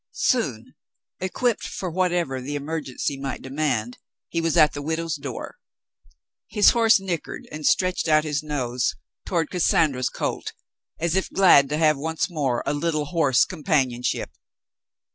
[0.15, 0.73] Soon,
[1.19, 5.57] equipped for whatever the emergency might demand, he was at the widow's door.
[6.47, 8.95] His horse nickered and stretched out his nose
[9.27, 10.53] toward Cassandra's colt
[10.99, 14.31] as if glad to have once more a little horse companionship.